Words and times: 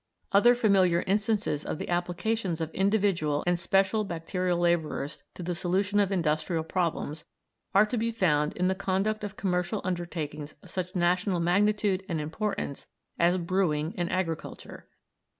Other 0.31 0.55
familiar 0.55 1.03
instances 1.05 1.63
of 1.63 1.77
the 1.77 1.87
applications 1.89 2.59
of 2.59 2.71
individual 2.71 3.43
and 3.45 3.59
special 3.59 4.03
bacterial 4.03 4.57
labourers 4.57 5.21
to 5.35 5.43
the 5.43 5.53
solution 5.53 5.99
of 5.99 6.11
industrial 6.11 6.63
problems 6.63 7.23
are 7.75 7.85
to 7.85 7.97
be 7.99 8.09
found 8.09 8.53
in 8.57 8.67
the 8.67 8.73
conduct 8.73 9.23
of 9.23 9.37
commercial 9.37 9.79
undertakings 9.83 10.55
of 10.63 10.71
such 10.71 10.95
national 10.95 11.39
magnitude 11.39 12.03
and 12.09 12.19
importance 12.19 12.87
as 13.19 13.37
brewing 13.37 13.93
and 13.95 14.11
agriculture. 14.11 14.87